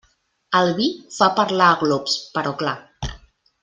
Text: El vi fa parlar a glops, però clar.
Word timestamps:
El 0.59 0.69
vi 0.79 0.87
fa 1.19 1.29
parlar 1.41 1.69
a 1.73 1.77
glops, 1.85 2.19
però 2.39 2.59
clar. 2.65 2.77